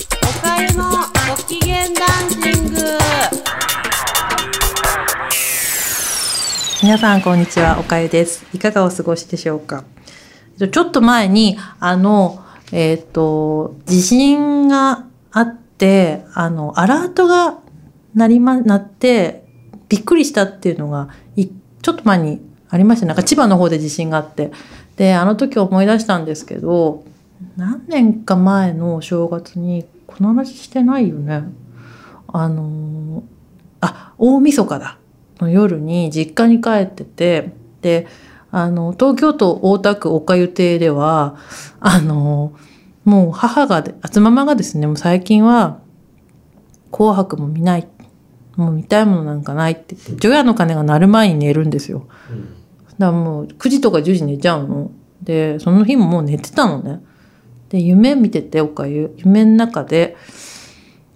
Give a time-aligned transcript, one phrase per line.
[0.40, 0.84] かゆの
[1.28, 2.80] ご機嫌ダンシング。
[6.84, 8.46] 皆さんこんにちはおかゆです。
[8.54, 9.82] いかがお過ごしでしょうか？
[10.58, 12.40] ちょっと前にあの
[12.70, 17.58] えっ、と地震があってあのアラートが
[18.14, 19.48] 鳴りまなって
[19.88, 21.48] びっくりしたっていうのがい
[21.82, 23.06] ちょっと前にありました。
[23.06, 24.52] なんか千葉の方で地震があって。
[24.94, 27.04] であの時思い出したんですけど
[27.56, 31.44] 何年か前の正月にこの話してないよね
[32.26, 33.22] あの
[33.80, 34.98] あ大晦日だ
[35.40, 38.06] の夜に実家に帰っててで
[38.50, 41.36] あの東京都大田区岡湯邸では
[41.80, 42.56] あの
[43.04, 45.80] もう母がつママがですねもう最近は
[46.90, 47.88] 「紅白」も見ない
[48.56, 52.08] もう見たいものなんかないって言って除夜の鐘が鳴る前に寝るんですよ。
[52.98, 54.90] だからもう9時とか10時寝ちゃうの。
[55.22, 57.00] でその日ももう寝てたのね。
[57.68, 60.16] で夢見てておかゆ夢の中で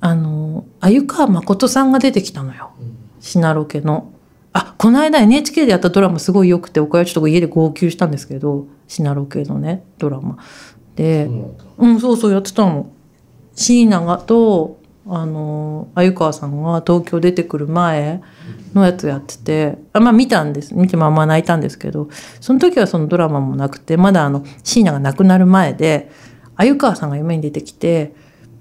[0.00, 2.72] あの鮎川誠さんが出てきたのよ。
[3.20, 4.12] シナロケの。
[4.52, 10.38] あこの間 NHK でやったドラマすごい良くておかゆちょっと家で号泣したんですけどシナロケのねドラマ。
[10.94, 11.28] で、
[11.78, 12.90] うん、そうそうやってたの。
[13.54, 18.22] 椎名がとあの鮎川さんが東京出てくる前
[18.74, 22.08] のやつやっててあまあ見たんです見てまあまあ泣いたんですけど
[22.40, 26.10] その時はそのドラマもなくてまだあの椎名が亡くなる前で
[26.56, 28.14] 鮎川さんが夢に出てきて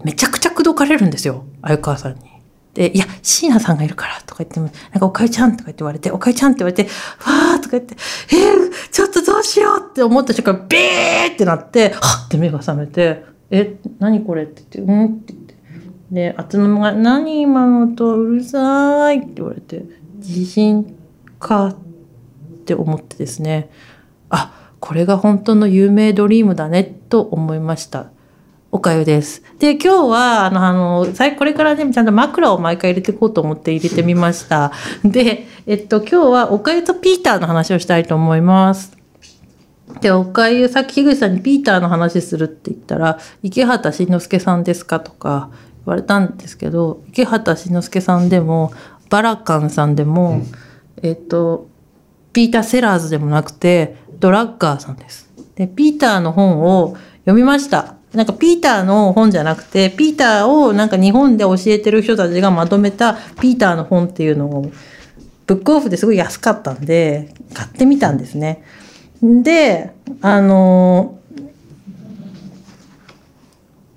[0.04, 2.34] めちゃくちゃ口説かれるんですよ鮎川さんに。
[2.74, 7.96] で、いや、椎名さんがいるからとか言っても、なんかおかゆちゃんとか言って言われて、おかゆちゃんって言われて、わーとか言って、
[8.32, 15.56] えー、ちょっとどうしようって思った瞬間、ビーってなって、はって目が覚めて、え、何これって言って、うんって言って。
[16.12, 19.86] で、あつのが、何今のとうるさいって言われて、
[20.18, 20.98] 地震
[21.40, 21.76] かっ
[22.66, 23.70] て思ってですね、
[24.30, 28.08] あ、これが本当の有名ドリームだねと思いました。
[28.70, 29.42] おかゆです。
[29.58, 34.74] で、今日は、あの、あの、これからね、ちゃんと枕を毎回入れていこうと思って入れてみました。
[35.06, 38.92] で、えっと、今日はおかゆとピーターの話をしたいと思います。
[40.02, 48.74] で、おかゆ、さっき樋口さんにピーターの話するって言ったら、池畑慎之介さんですかとか言われたんですけど、池畑慎之介さんでも、
[49.10, 50.52] バラカンさんでも、うん、
[51.02, 51.70] えっと、
[52.34, 55.30] ピーター・セラーズでもなくて、ドラッガーさんです。
[55.56, 57.96] で、ピーターの本を読みました。
[58.14, 64.72] なんかピーターの本じゃなくて、ピーターをなんか日本で教えてる人たちがまとめたピーターの本っていうのを、
[65.46, 68.64] ブックオフですごい安かったんで、買ってみたんですね。
[69.22, 71.20] で、あの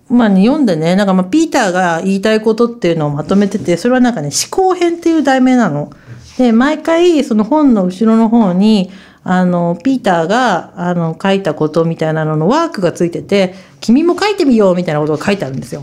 [0.08, 5.90] まあ、読んでね、なんかまあ、ピーターが言いたいことっていうのをまとめてて、それはなんかね、思考編っていう題名なの。
[6.38, 8.90] で、毎回、その本の後ろの方に、
[9.24, 15.82] あの、ピーターが、あの、書いたことみたいなののワークがついてて、君も書いてみようみたいなことが書いてあるんですよ。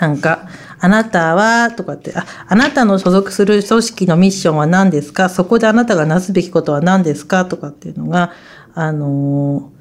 [0.00, 0.48] なんか、
[0.78, 5.28] あなたは、とかって、あ、あなたの所属する組織のミッションは何ですか？
[5.28, 7.46] そこであなたがなすべきことは何ですか？
[7.46, 8.32] とかっていうのが、
[8.74, 9.72] あの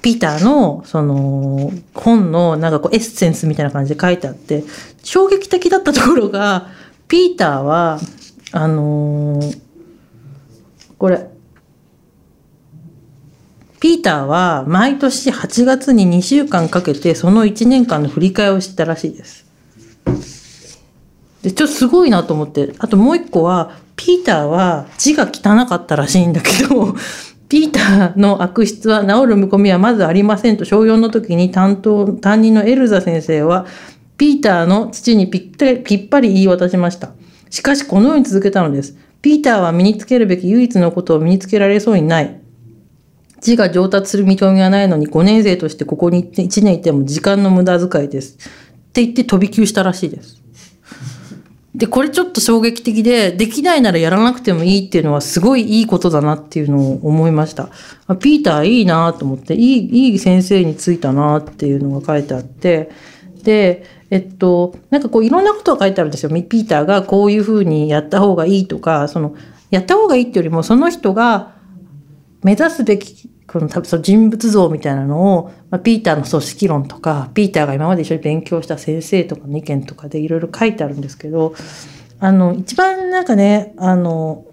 [0.00, 4.64] ピーターの、その、本の、なんかこう、エッセンスみたいな感じで書いてあって、
[5.02, 6.68] 衝撃的だったところが、
[7.08, 8.00] ピーターは、
[8.56, 9.60] あのー
[10.96, 11.28] これ。
[13.80, 19.44] ピーターは毎年8月に2週間かけてその1年間の振り返りをしたらしいです。
[21.42, 22.74] で、ちょっとすごいなと思って。
[22.78, 26.94] あともう一個は、ピーターは字が汚かったらしいんだけど、
[27.50, 33.66] ピーターの悪質は治る見込みはまずありませんと小4の時に担当、担任のエルザ先生は、
[34.16, 37.10] ピーターの父にぴったり、ぴっぱり言い渡しました。
[37.54, 38.96] しかしこのように続けたのです。
[39.22, 42.40] ピーターは身につけるべき唯一のことを身につけられそうにない。
[43.40, 48.38] 字が上達する見込みがないのに5年生としてここに1年いても時間の無駄遣いです。
[48.38, 50.42] って言って飛び級したらしいです。
[51.76, 57.68] で、これちょっと衝撃的で、できないならやらなくてもいいっていうのはすごいいいことだなっていうのを思いました。
[58.08, 62.90] あピーターいいなと思って、いい、いい先生についたなっていうのが書いてあって、
[63.44, 63.84] で、
[64.14, 66.30] えっと、なんかこういろんなことが書いてあるんですよ。
[66.30, 69.34] ピーターがこういうふうにやった方がいいとか、その、
[69.70, 71.56] やった方がいいっていうよりも、その人が
[72.44, 81.52] 目指すべき、この多分その人物像みたいなのを、まあ、ピーターの組織論とか、ピーターが今まで一緒に勉強した先生とかの意見とかでいろいろ書いてあるんですけど、
[82.20, 84.44] あの、一番なんかね、あの、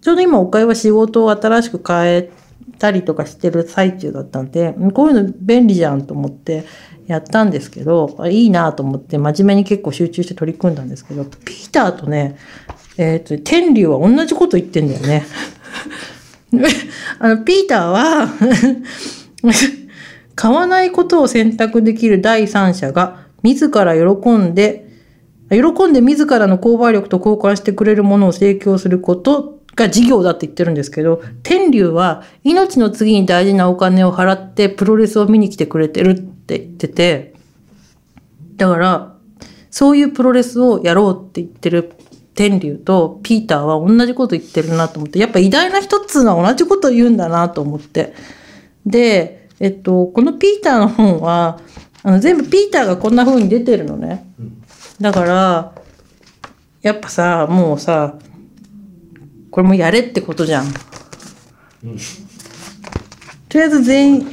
[0.00, 2.30] ちょうど今、岡井は仕事を新しく変え
[2.78, 6.64] たりとかしてる最中だったんで、こういうの便利じゃんと思って、
[7.06, 12.38] やったんですけど、いいなと思って真面目に結構集中して取り組んだんですけど、ピーターとね、
[12.96, 15.24] えっ、ー、と、天竜は同じこと言ってんだよね。
[17.18, 18.28] あの、ピーターは
[20.34, 24.88] 買わないことを選択できる第三者が自ら喜んで、
[25.50, 37.34] 喜んで自らの購買力と交換してくれるものを提供することが事業だって言ってるんですけど、天竜は命の次に大事なお金を払ってプロレスを見に来てくれてるって言ってて、
[38.56, 39.14] だから、
[39.70, 41.94] そういうプロレスをやろうって言ってる
[42.34, 48.14] 天竜とピーターは同じこと言ってるなと思って、やっぱ偉大な人っつうのは同じことを言うんだなと思って。
[48.86, 51.60] で、えっと、このピーターの本は、
[52.02, 54.26] あの全部ピーターがこんな風に出てるのね。
[55.00, 55.74] だから、
[56.82, 58.18] やっぱさ、もうさ、
[59.54, 60.66] これもやれってことじゃん。
[60.68, 60.76] と
[63.56, 64.26] りあえず全員、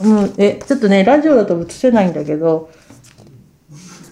[0.00, 2.70] うん、え、ちょっとね、ラジオだと映せないんだけど、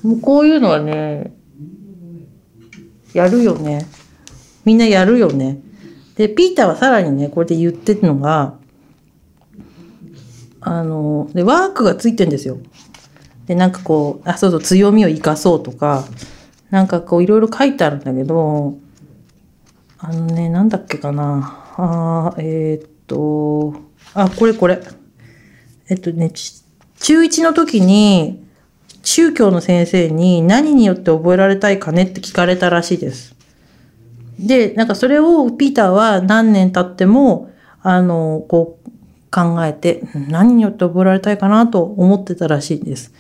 [0.03, 1.33] もうこういうのはね、
[3.15, 3.87] やるよね。
[4.67, 5.61] みんなやるよね。
[6.17, 8.59] で、ピーターはさらにね、これで言ってるのが、
[10.61, 12.59] あの、で、ワークがついてんですよ。
[13.47, 16.05] で、なんかこう、あ、そうそう、強みを生かそうとか、
[16.69, 18.77] なんかこう、いろいろ書いてあるんだけど、
[20.01, 21.75] あのね、なんだっけかな。
[21.77, 23.75] あーえーっと、
[24.15, 24.81] あ、これこれ。
[25.89, 28.47] えっとね、中1の時に、
[29.03, 33.35] 宗教の先生に何によって覚えられたいかねって聞かれたらしいです。
[34.39, 37.51] で、なんかそれをピーターは何年経っても、
[37.83, 38.91] あの、こう
[39.31, 43.13] 考えて、何によって覚えられたいかなと思ってたらしいんです。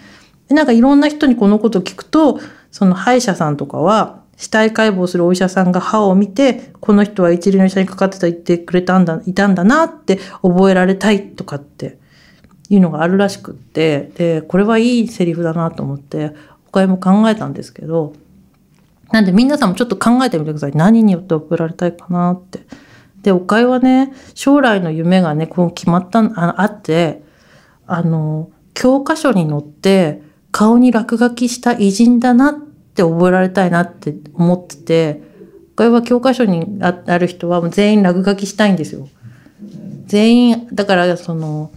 [0.48, 2.38] でなんかいろんな人にこのことを聞くと、
[2.70, 11.98] その歯医者さんとかは、死体解剖するお医者さんが歯を見て、この人は一流の医者にかかってた言ってくれたんだ、いたんだなって覚えられたいとかって
[12.68, 16.34] いうのがあるらしくって、で、これはいいセリフだなと思って、
[16.66, 18.14] 他にも考えたんですけど、
[19.10, 20.72] なんで皆さんもちょっと考えてみてください。
[20.72, 22.60] 何によって覚えられたいかなって。
[23.22, 27.24] で、おかゆはね、将来の夢がね、こう決まった、ああって、
[27.88, 32.67] あの、教科書に載って、顔に落書きした偉人だなっ
[33.02, 35.22] って覚えられたいなって思ってて、
[35.74, 39.08] おかゆは教科書にあある人は全員落書きしたいんですよ。
[40.06, 41.70] 全員、だからその、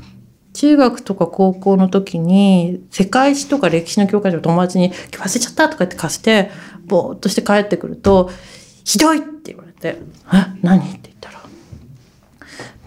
[0.54, 6.52] 中学とか高校の時に世界史とか歴史の教科書を友達に「忘れちゃった」とか言って貸して
[6.88, 8.30] ぼーっとして帰ってくると
[8.84, 9.98] 「ひどい!」って言われて
[10.34, 10.46] 「え？
[10.62, 11.40] 何?」って言ったら「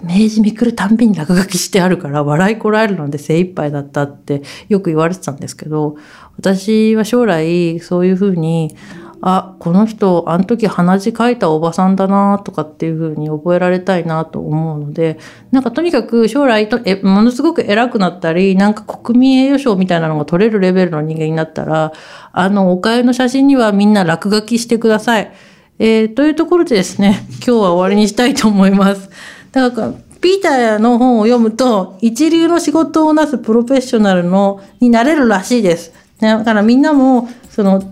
[0.04, 5.96] 明治めくるたんびに落書きしてあるから笑いこらえるので精一杯だった」ってよく言われてたんですけど
[6.36, 8.74] 私は将来そういうふうに
[9.26, 15.18] あ、この人、あの時鼻血かいたおばさんだなとかっていうふうに覚えられたいなと思うので、
[15.50, 21.94] なんかとにかく将来と、え、ものすごく偉くなったり、なんか国民栄誉賞みたいなのが取れるレベルの人間になったら、
[22.32, 25.32] あの、おかゆの写真にはみんな落書きしてください。
[25.78, 29.08] えーというところでですね、今日は終わりにしたいと思います。
[29.60, 35.92] だから、ピーターの本を読むと、一流の仕事をなすプロフェッショナルの、になれるらしいです。
[36.20, 37.82] だからみんなも、その、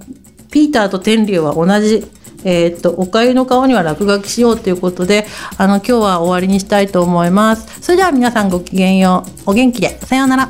[0.51, 2.05] ピーターと天竜は同じ、
[2.45, 5.27] えーっと、おかゆの顔には落書きしようということで、
[5.57, 7.81] あの、今日は終わりにしたいと思います。
[7.81, 9.51] それでは皆さんごきげんよう。
[9.51, 9.99] お元気で。
[10.01, 10.49] さようなら。